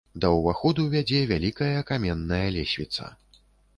[0.23, 3.03] Да ўваходу вядзе вялікая каменная лесвіца.